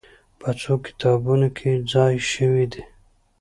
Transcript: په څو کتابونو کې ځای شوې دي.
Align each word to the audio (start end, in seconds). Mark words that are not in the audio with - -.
په 0.39 0.49
څو 0.61 0.73
کتابونو 0.85 1.47
کې 1.57 1.71
ځای 1.91 2.15
شوې 2.31 2.65
دي. 2.73 2.81